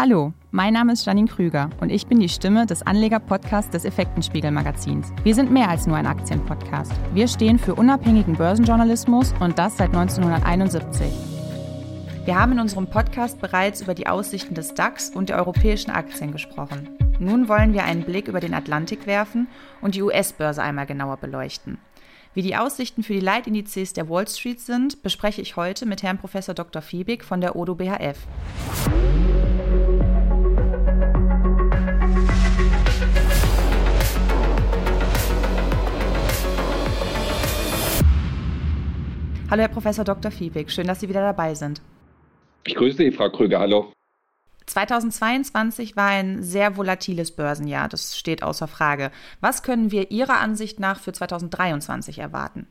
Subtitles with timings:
[0.00, 5.12] Hallo, mein Name ist Janine Krüger und ich bin die Stimme des Anleger-Podcasts des Effektenspiegel-Magazins.
[5.24, 6.92] Wir sind mehr als nur ein Aktienpodcast.
[7.14, 11.12] Wir stehen für unabhängigen Börsenjournalismus und das seit 1971.
[12.24, 16.30] Wir haben in unserem Podcast bereits über die Aussichten des DAX und der europäischen Aktien
[16.30, 16.90] gesprochen.
[17.18, 19.48] Nun wollen wir einen Blick über den Atlantik werfen
[19.80, 21.78] und die US-Börse einmal genauer beleuchten.
[22.34, 26.18] Wie die Aussichten für die Leitindizes der Wall Street sind, bespreche ich heute mit Herrn
[26.18, 26.34] Prof.
[26.54, 26.82] Dr.
[26.82, 28.28] Fiebig von der Odo BHF.
[39.50, 40.30] Hallo, Herr Professor Dr.
[40.30, 40.70] Fiebig.
[40.70, 41.80] Schön, dass Sie wieder dabei sind.
[42.66, 43.60] Ich grüße Sie, Frau Krüger.
[43.60, 43.90] Hallo.
[44.66, 49.10] 2022 war ein sehr volatiles Börsenjahr, das steht außer Frage.
[49.40, 52.66] Was können wir Ihrer Ansicht nach für 2023 erwarten?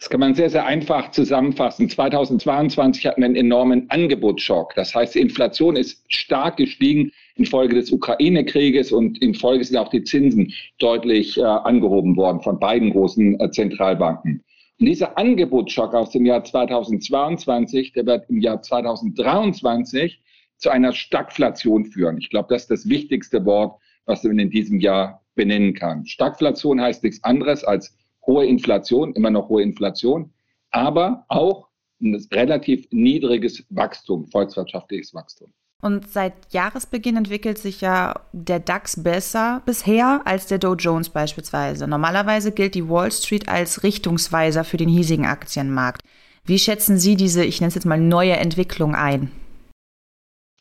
[0.00, 1.88] Das kann man sehr, sehr einfach zusammenfassen.
[1.88, 4.74] 2022 hatten wir einen enormen Angebotsschock.
[4.74, 9.90] Das heißt, die Inflation ist stark gestiegen infolge des Ukraine-Krieges und in Folge sind auch
[9.90, 14.42] die Zinsen deutlich äh, angehoben worden von beiden großen äh, Zentralbanken.
[14.78, 20.22] Und dieser Angebotsschock aus dem Jahr 2022, der wird im Jahr 2023
[20.58, 22.18] zu einer Stagflation führen.
[22.18, 26.06] Ich glaube, das ist das wichtigste Wort, was man in diesem Jahr benennen kann.
[26.06, 30.32] Stagflation heißt nichts anderes als hohe Inflation, immer noch hohe Inflation,
[30.70, 31.68] aber auch
[32.00, 35.52] ein relativ niedriges Wachstum, volkswirtschaftliches Wachstum.
[35.82, 41.86] Und seit Jahresbeginn entwickelt sich ja der DAX besser bisher als der Dow Jones beispielsweise.
[41.86, 46.02] Normalerweise gilt die Wall Street als Richtungsweiser für den hiesigen Aktienmarkt.
[46.46, 49.30] Wie schätzen Sie diese, ich nenne es jetzt mal, neue Entwicklung ein?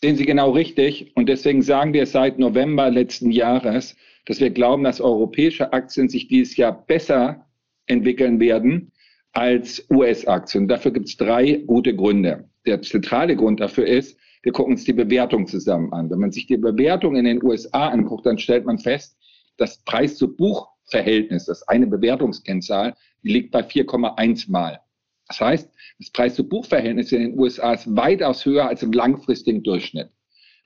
[0.02, 1.16] Sehen Sie genau richtig.
[1.16, 6.28] Und deswegen sagen wir seit November letzten Jahres, dass wir glauben, dass europäische Aktien sich
[6.28, 7.46] dieses Jahr besser
[7.86, 8.92] entwickeln werden
[9.32, 10.68] als US-Aktien.
[10.68, 12.50] Dafür gibt es drei gute Gründe.
[12.66, 16.12] Der zentrale Grund dafür ist, wir gucken uns die Bewertung zusammen an.
[16.12, 19.18] Wenn man sich die Bewertung in den USA anguckt, dann stellt man fest,
[19.58, 24.80] das Preis-zu-Buch-Verhältnis, das eine Bewertungskennzahl, die liegt bei 4,1 Mal.
[25.28, 30.10] Das heißt, das Preis-zu-Buch-Verhältnis in den USA ist weitaus höher als im langfristigen Durchschnitt.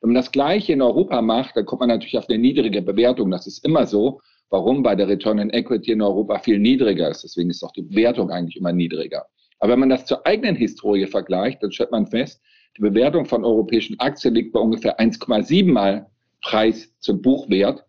[0.02, 3.32] Wenn man das Gleiche in Europa macht, dann kommt man natürlich auf eine niedrige Bewertung.
[3.32, 4.20] Das ist immer so.
[4.50, 4.84] Warum?
[4.84, 7.24] Weil der Return on Equity in Europa viel niedriger ist.
[7.24, 9.26] Deswegen ist auch die Bewertung eigentlich immer niedriger.
[9.60, 12.42] Aber wenn man das zur eigenen Historie vergleicht, dann stellt man fest,
[12.78, 16.08] die Bewertung von europäischen Aktien liegt bei ungefähr 1,7 mal
[16.42, 17.86] Preis zum Buchwert.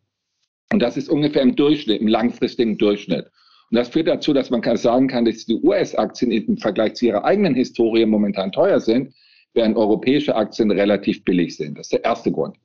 [0.73, 3.27] Und das ist ungefähr im Durchschnitt, im langfristigen Durchschnitt.
[3.71, 7.25] Und das führt dazu, dass man sagen kann, dass die US-Aktien im Vergleich zu ihrer
[7.25, 9.15] eigenen Historie momentan teuer sind,
[9.55, 11.79] während europäische Aktien relativ billig sind.
[11.79, 12.57] Das ist der erste Grund.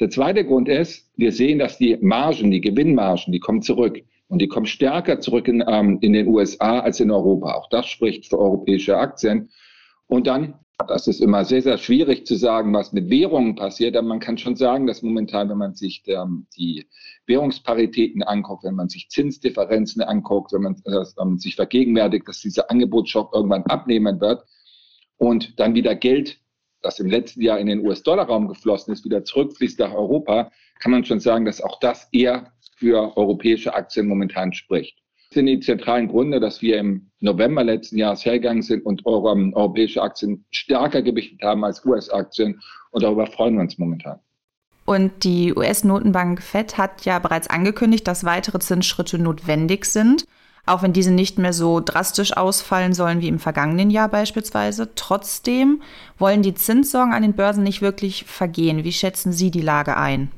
[0.00, 4.00] Der zweite Grund ist, wir sehen, dass die Margen, die Gewinnmargen, die kommen zurück.
[4.28, 7.52] Und die kommen stärker zurück in, ähm, in den USA als in Europa.
[7.52, 9.50] Auch das spricht für europäische Aktien.
[10.06, 10.54] Und dann
[10.86, 13.96] das ist immer sehr, sehr schwierig zu sagen, was mit Währungen passiert.
[13.96, 16.86] Aber man kann schon sagen, dass momentan, wenn man sich ähm, die
[17.26, 23.34] Währungsparitäten anguckt, wenn man sich Zinsdifferenzen anguckt, wenn man äh, sich vergegenwärtigt, dass dieser Angebotsschock
[23.34, 24.44] irgendwann abnehmen wird
[25.16, 26.38] und dann wieder Geld,
[26.82, 31.04] das im letzten Jahr in den US-Dollar-Raum geflossen ist, wieder zurückfließt nach Europa, kann man
[31.04, 35.00] schon sagen, dass auch das eher für europäische Aktien momentan spricht
[35.32, 40.44] sind die zentralen Gründe, dass wir im November letzten Jahres hergegangen sind und europäische Aktien
[40.50, 42.60] stärker gewichtet haben als US-Aktien.
[42.90, 44.18] Und darüber freuen wir uns momentan.
[44.86, 50.24] Und die US-Notenbank Fed hat ja bereits angekündigt, dass weitere Zinsschritte notwendig sind,
[50.66, 54.90] auch wenn diese nicht mehr so drastisch ausfallen sollen wie im vergangenen Jahr beispielsweise.
[54.96, 55.80] Trotzdem
[56.18, 58.82] wollen die Zinssorgen an den Börsen nicht wirklich vergehen.
[58.82, 60.32] Wie schätzen Sie die Lage ein?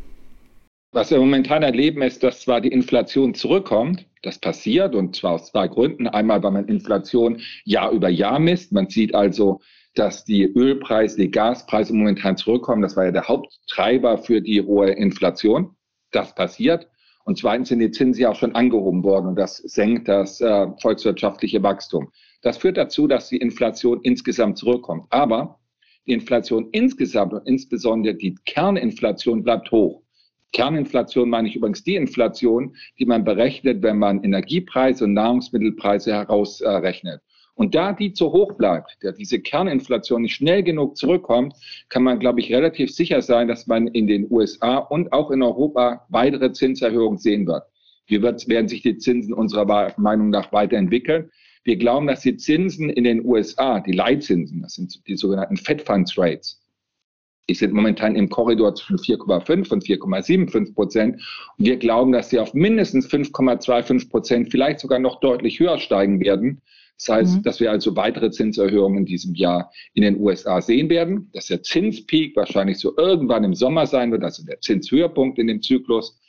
[0.93, 5.51] Was wir momentan erleben, ist, dass zwar die Inflation zurückkommt, das passiert und zwar aus
[5.51, 6.07] zwei Gründen.
[6.07, 8.73] Einmal, weil man Inflation Jahr über Jahr misst.
[8.73, 9.61] Man sieht also,
[9.95, 12.83] dass die Ölpreise, die Gaspreise momentan zurückkommen.
[12.83, 15.77] Das war ja der Haupttreiber für die hohe Inflation.
[16.13, 16.89] Das passiert.
[17.25, 20.67] Und zweitens sind die Zinsen ja auch schon angehoben worden und das senkt das äh,
[20.81, 22.11] volkswirtschaftliche Wachstum.
[22.43, 25.07] Das führt dazu, dass die Inflation insgesamt zurückkommt.
[25.11, 25.61] Aber
[26.07, 30.02] die Inflation insgesamt und insbesondere die Kerninflation bleibt hoch.
[30.53, 37.21] Kerninflation meine ich übrigens die Inflation, die man berechnet, wenn man Energiepreise und Nahrungsmittelpreise herausrechnet.
[37.55, 41.55] Und da die zu hoch bleibt, der diese Kerninflation nicht schnell genug zurückkommt,
[41.89, 45.43] kann man, glaube ich, relativ sicher sein, dass man in den USA und auch in
[45.43, 47.65] Europa weitere Zinserhöhungen sehen wird.
[48.07, 51.31] Wie wird, werden sich die Zinsen unserer Meinung nach weiterentwickeln?
[51.65, 55.83] Wir glauben, dass die Zinsen in den USA, die Leitzinsen, das sind die sogenannten Fed
[55.83, 56.62] Funds Rates,
[57.49, 61.15] die sind momentan im Korridor zwischen 4,5 und 4,75 Prozent.
[61.59, 66.21] Und wir glauben, dass sie auf mindestens 5,25 Prozent, vielleicht sogar noch deutlich höher steigen
[66.21, 66.63] werden.
[66.99, 67.43] Das heißt, mhm.
[67.43, 71.63] dass wir also weitere Zinserhöhungen in diesem Jahr in den USA sehen werden, dass der
[71.63, 76.21] Zinspeak wahrscheinlich so irgendwann im Sommer sein wird, also der Zinshöhepunkt in dem Zyklus,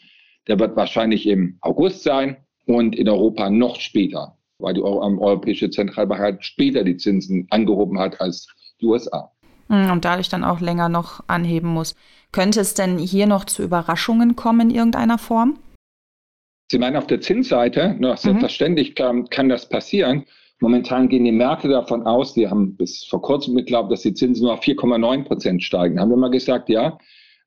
[0.48, 6.20] der wird wahrscheinlich im August sein und in Europa noch später, weil die Europäische Zentralbank
[6.20, 8.48] halt später die Zinsen angehoben hat als
[8.82, 9.32] die USA.
[9.70, 11.96] Hm, und dadurch dann auch länger noch anheben muss.
[12.32, 15.60] Könnte es denn hier noch zu Überraschungen kommen in irgendeiner Form?
[16.72, 17.96] Sie meinen auf der Zinsseite?
[18.00, 18.18] Na, mhm.
[18.18, 18.96] selbstverständlich mhm.
[18.96, 20.26] kann, kann das passieren.
[20.60, 24.44] Momentan gehen die Märkte davon aus, die haben bis vor kurzem geglaubt, dass die Zinsen
[24.44, 26.00] nur auf 4,9 Prozent steigen.
[26.00, 26.98] Haben wir mal gesagt, ja,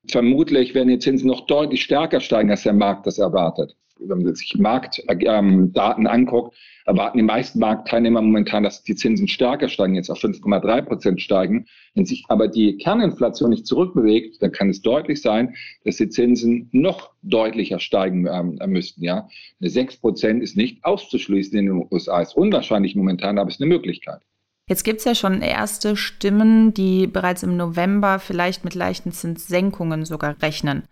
[0.09, 4.35] vermutlich werden die Zinsen noch deutlich stärker steigen, als der Markt das erwartet wenn man
[4.35, 6.55] sich Marktdaten ähm, anguckt,
[6.85, 11.65] erwarten die meisten Marktteilnehmer momentan, dass die Zinsen stärker steigen, jetzt auf 5,3 Prozent steigen.
[11.95, 16.69] Wenn sich aber die Kerninflation nicht zurückbewegt, dann kann es deutlich sein, dass die Zinsen
[16.71, 19.03] noch deutlicher steigen ähm, müssten.
[19.03, 19.27] Ja,
[19.59, 24.21] 6 Prozent ist nicht auszuschließen in den USA, ist unwahrscheinlich momentan, aber ist eine Möglichkeit.
[24.69, 30.03] Jetzt gibt es ja schon erste Stimmen, die bereits im November vielleicht mit leichten Zinssenkungen
[30.03, 30.83] sogar rechnen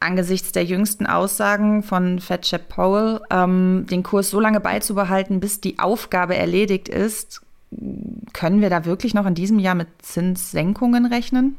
[0.00, 5.78] angesichts der jüngsten Aussagen von Fed Powell, ähm, den Kurs so lange beizubehalten, bis die
[5.78, 7.42] Aufgabe erledigt ist,
[8.32, 11.56] können wir da wirklich noch in diesem Jahr mit Zinssenkungen rechnen?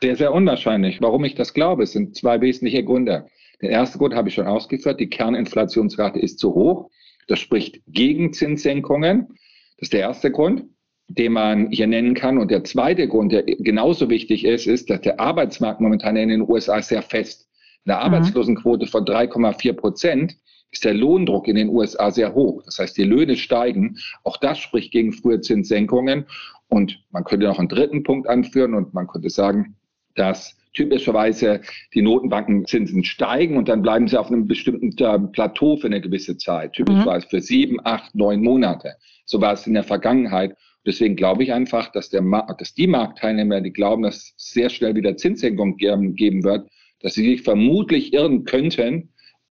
[0.00, 1.00] Sehr, sehr unwahrscheinlich.
[1.00, 3.26] Warum ich das glaube, es sind zwei wesentliche Gründe.
[3.62, 6.90] Der erste Grund habe ich schon ausgeführt, die Kerninflationsrate ist zu hoch.
[7.28, 9.28] Das spricht gegen Zinssenkungen.
[9.28, 10.64] Das ist der erste Grund,
[11.08, 12.38] den man hier nennen kann.
[12.38, 16.42] Und der zweite Grund, der genauso wichtig ist, ist, dass der Arbeitsmarkt momentan in den
[16.42, 17.45] USA sehr fest
[17.86, 18.14] einer mhm.
[18.14, 20.36] Arbeitslosenquote von 3,4 Prozent
[20.70, 22.62] ist der Lohndruck in den USA sehr hoch.
[22.64, 23.96] Das heißt, die Löhne steigen.
[24.24, 26.26] Auch das spricht gegen frühe Zinssenkungen.
[26.68, 29.76] Und man könnte noch einen dritten Punkt anführen und man könnte sagen,
[30.16, 31.62] dass typischerweise
[31.94, 36.36] die Notenbankenzinsen steigen und dann bleiben sie auf einem bestimmten äh, Plateau für eine gewisse
[36.36, 37.30] Zeit, typischerweise mhm.
[37.30, 38.96] für sieben, acht, neun Monate.
[39.24, 40.54] So war es in der Vergangenheit.
[40.84, 42.22] Deswegen glaube ich einfach, dass, der
[42.58, 46.68] dass die Marktteilnehmer, die glauben, dass es sehr schnell wieder Zinssenkungen geben wird,
[47.00, 49.10] dass sie sich vermutlich irren könnten,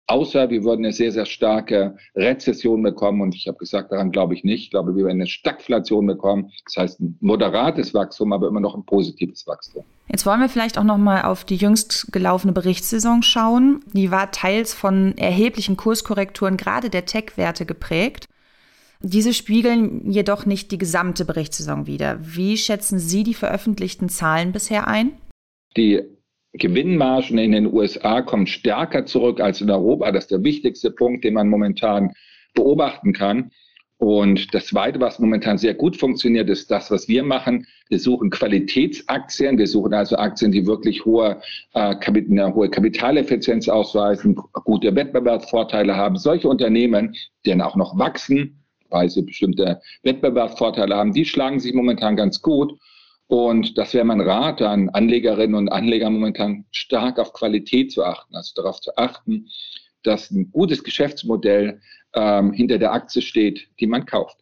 [0.07, 3.21] außer wir würden eine sehr, sehr starke Rezession bekommen.
[3.21, 4.65] Und ich habe gesagt, daran glaube ich nicht.
[4.65, 6.51] Ich glaube, wir werden eine Stagflation bekommen.
[6.67, 9.85] Das heißt, ein moderates Wachstum, aber immer noch ein positives Wachstum.
[10.09, 13.81] Jetzt wollen wir vielleicht auch noch mal auf die jüngst gelaufene Berichtssaison schauen.
[13.93, 18.27] Die war teils von erheblichen Kurskorrekturen gerade der Tech-Werte geprägt.
[19.01, 22.19] Diese spiegeln jedoch nicht die gesamte Berichtssaison wider.
[22.21, 25.13] Wie schätzen Sie die veröffentlichten Zahlen bisher ein?
[25.77, 26.03] Die
[26.55, 30.13] Gewinnmargen in den USA kommen stärker zurück als in Europa.
[30.13, 32.13] Das ist der wichtigste Punkt, den man momentan
[32.55, 33.51] beobachten kann.
[34.03, 37.69] Und das Zweite, was momentan sehr gut funktioniert, ist das, was wir machen.
[37.89, 39.59] Wir suchen Qualitätsaktien.
[39.59, 41.41] Wir suchen also Aktien, die wirklich hohe,
[41.75, 44.35] äh, eine hohe Kapitaleffizienz ausweisen,
[44.65, 46.17] gute Wettbewerbsvorteile haben.
[46.17, 47.15] Solche Unternehmen,
[47.47, 52.43] die dann auch noch wachsen, weil sie bestimmte Wettbewerbsvorteile haben, die schlagen sich momentan ganz
[52.43, 52.73] gut.
[53.33, 58.37] Und das wäre mein Rat an Anlegerinnen und Anleger momentan stark auf Qualität zu achten,
[58.37, 59.49] also darauf zu achten,
[60.03, 61.81] dass ein gutes Geschäftsmodell
[62.13, 64.37] ähm, hinter der Aktie steht, die man kauft.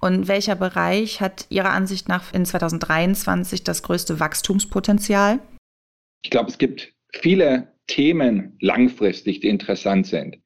[0.00, 5.40] Und welcher Bereich hat Ihrer Ansicht nach in 2023 das größte Wachstumspotenzial?
[6.22, 10.36] Ich glaube, es gibt viele Themen langfristig, die interessant sind.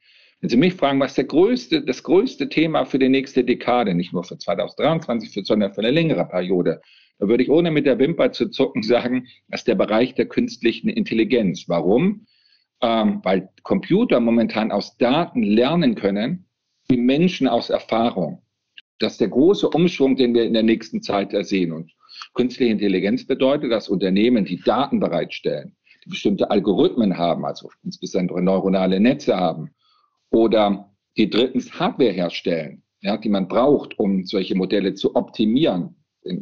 [0.45, 4.13] Wenn Sie mich fragen, was der größte, das größte Thema für die nächste Dekade, nicht
[4.13, 6.83] nur für 2023, sondern für eine längere Periode,
[7.19, 10.27] da würde ich ohne mit der Wimper zu zucken sagen, das ist der Bereich der
[10.27, 11.65] künstlichen Intelligenz.
[11.67, 12.27] Warum?
[12.83, 16.45] Ähm, weil Computer momentan aus Daten lernen können,
[16.91, 18.43] wie Menschen aus Erfahrung.
[18.99, 21.73] Das ist der große Umschwung, den wir in der nächsten Zeit sehen.
[21.73, 21.91] Und
[22.35, 29.01] künstliche Intelligenz bedeutet, dass Unternehmen, die Daten bereitstellen, die bestimmte Algorithmen haben, also insbesondere neuronale
[29.01, 29.71] Netze haben,
[30.35, 35.95] oder die drittens Hardware herstellen, ja, die man braucht, um solche Modelle zu optimieren,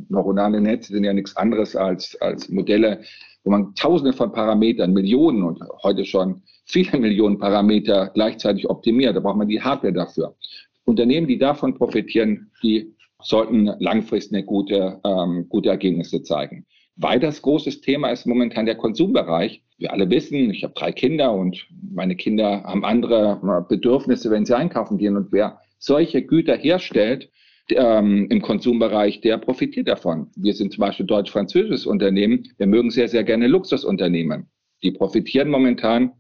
[0.08, 3.02] neuronale Netze sind ja nichts anderes als, als Modelle,
[3.44, 9.16] wo man tausende von Parametern, Millionen und heute schon viele Millionen Parameter gleichzeitig optimiert.
[9.16, 10.36] Da braucht man die Hardware dafür.
[10.84, 16.66] Unternehmen, die davon profitieren, die sollten langfristig eine gute, ähm, gute Ergebnisse zeigen.
[16.96, 19.62] Weiters großes Thema ist momentan der Konsumbereich.
[19.78, 24.56] Wir alle wissen, ich habe drei Kinder und meine Kinder haben andere Bedürfnisse, wenn sie
[24.56, 25.16] einkaufen gehen.
[25.16, 27.30] Und wer solche Güter herstellt,
[27.70, 30.30] ähm, im Konsumbereich, der profitiert davon.
[30.36, 32.48] Wir sind zum Beispiel deutsch-französisches Unternehmen.
[32.58, 34.50] Wir mögen sehr, sehr gerne Luxusunternehmen.
[34.82, 36.12] Die profitieren momentan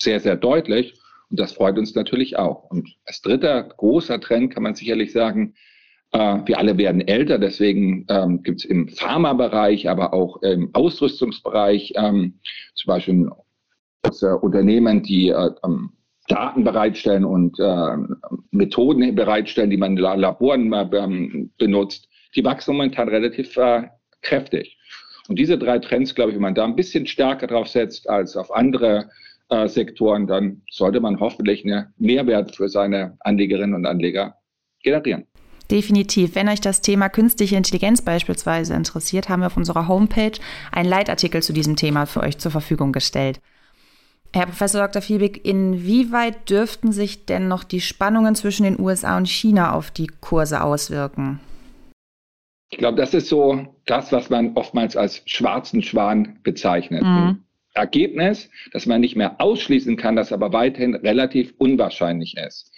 [0.00, 0.94] sehr, sehr deutlich.
[1.28, 2.64] Und das freut uns natürlich auch.
[2.70, 5.69] Und als dritter großer Trend kann man sicherlich sagen, äh,
[6.12, 12.40] wir alle werden älter, deswegen ähm, gibt es im Pharmabereich, aber auch im Ausrüstungsbereich ähm,
[12.74, 13.30] zum Beispiel
[14.02, 15.50] äh, Unternehmen, die äh,
[16.28, 17.96] Daten bereitstellen und äh,
[18.50, 23.88] Methoden bereitstellen, die man in Laboren äh, benutzt, die wachsen momentan relativ äh,
[24.22, 24.78] kräftig.
[25.28, 28.36] Und diese drei Trends, glaube ich, wenn man da ein bisschen stärker drauf setzt als
[28.36, 29.10] auf andere
[29.48, 34.36] äh, Sektoren, dann sollte man hoffentlich einen Mehrwert für seine Anlegerinnen und Anleger
[34.82, 35.26] generieren.
[35.70, 36.34] Definitiv.
[36.34, 40.32] Wenn euch das Thema künstliche Intelligenz beispielsweise interessiert, haben wir auf unserer Homepage
[40.72, 43.40] einen Leitartikel zu diesem Thema für euch zur Verfügung gestellt.
[44.32, 45.02] Herr Professor Dr.
[45.02, 50.06] Fiebig, inwieweit dürften sich denn noch die Spannungen zwischen den USA und China auf die
[50.20, 51.40] Kurse auswirken?
[52.70, 57.02] Ich glaube, das ist so das, was man oftmals als schwarzen Schwan bezeichnet.
[57.02, 57.42] Mhm.
[57.74, 62.72] Ergebnis, dass man nicht mehr ausschließen kann, das aber weiterhin relativ unwahrscheinlich ist.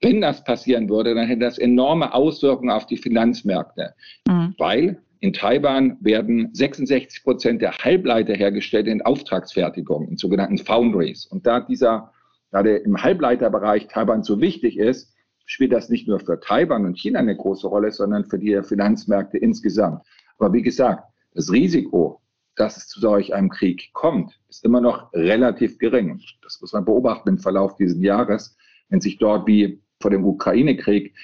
[0.00, 3.94] Wenn das passieren würde, dann hätte das enorme Auswirkungen auf die Finanzmärkte,
[4.28, 4.54] mhm.
[4.58, 11.26] weil in Taiwan werden 66 Prozent der Halbleiter hergestellt in Auftragsfertigung, in sogenannten Foundries.
[11.26, 12.12] Und da dieser
[12.50, 15.14] gerade im Halbleiterbereich Taiwan so wichtig ist,
[15.44, 19.38] spielt das nicht nur für Taiwan und China eine große Rolle, sondern für die Finanzmärkte
[19.38, 20.02] insgesamt.
[20.38, 22.20] Aber wie gesagt, das Risiko,
[22.56, 26.20] dass es zu solch einem Krieg kommt, ist immer noch relativ gering.
[26.42, 28.56] Das muss man beobachten im Verlauf dieses Jahres.
[28.88, 31.14] Wenn sich dort wie vor dem Ukraine-Krieg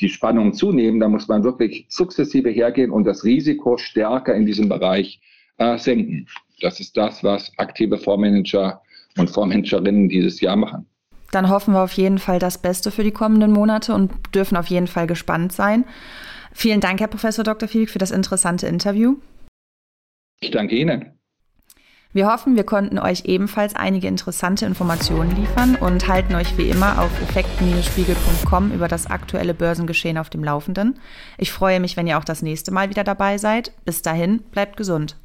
[0.00, 4.68] die Spannungen zunehmen, dann muss man wirklich sukzessive hergehen und das Risiko stärker in diesem
[4.68, 5.20] Bereich
[5.58, 6.26] äh, senken.
[6.60, 8.80] Das ist das, was aktive Fondsmanager
[9.18, 10.86] und Fondsmanagerinnen dieses Jahr machen.
[11.30, 14.66] Dann hoffen wir auf jeden Fall das Beste für die kommenden Monate und dürfen auf
[14.66, 15.84] jeden Fall gespannt sein.
[16.52, 17.68] Vielen Dank, Herr Professor Dr.
[17.68, 19.16] Fiebig, für das interessante Interview.
[20.40, 21.18] Ich danke Ihnen.
[22.14, 27.00] Wir hoffen, wir konnten euch ebenfalls einige interessante Informationen liefern und halten euch wie immer
[27.00, 30.98] auf effekt-spiegel.com über das aktuelle Börsengeschehen auf dem Laufenden.
[31.38, 33.72] Ich freue mich, wenn ihr auch das nächste Mal wieder dabei seid.
[33.86, 35.16] Bis dahin, bleibt gesund.